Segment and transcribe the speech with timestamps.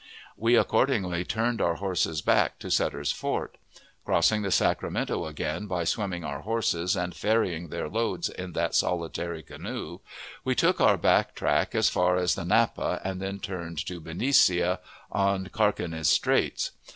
[0.35, 3.57] We accordingly turned our horses back to Sutter's Fort.
[4.03, 9.43] Crossing the Sacramento again by swimming our horses, and ferrying their loads in that solitary
[9.43, 9.99] canoe,
[10.43, 14.79] we took our back track as far as the Napa, and then turned to Benicia,
[15.11, 16.71] on Carquinez Straits.